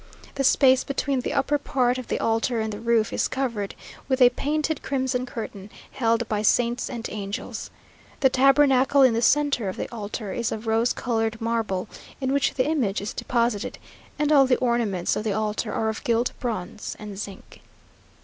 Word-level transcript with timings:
The 0.33 0.43
space 0.43 0.83
between 0.83 1.19
the 1.19 1.33
upper 1.33 1.59
part 1.59 1.99
of 1.99 2.07
the 2.07 2.19
altar 2.19 2.59
and 2.59 2.73
the 2.73 2.79
roof, 2.79 3.13
is 3.13 3.27
covered 3.27 3.75
with 4.07 4.19
a 4.19 4.31
painted 4.31 4.81
crimson 4.81 5.27
curtain, 5.27 5.69
held 5.91 6.27
by 6.27 6.41
saints 6.41 6.89
and 6.89 7.07
angels. 7.11 7.69
The 8.21 8.29
tabernacle 8.31 9.03
in 9.03 9.13
the 9.13 9.21
centre 9.21 9.69
of 9.69 9.77
the 9.77 9.87
altar, 9.91 10.33
is 10.33 10.51
of 10.51 10.65
rose 10.65 10.91
coloured 10.91 11.39
marble, 11.39 11.87
in 12.19 12.33
which 12.33 12.55
the 12.55 12.65
image 12.67 12.99
is 12.99 13.13
deposited, 13.13 13.77
and 14.17 14.31
all 14.31 14.47
the 14.47 14.57
ornaments 14.57 15.15
of 15.15 15.23
the 15.23 15.33
altar 15.33 15.71
are 15.71 15.89
of 15.89 16.03
gilt 16.03 16.31
bronze 16.39 16.95
and 16.97 17.15
zinc. 17.19 17.61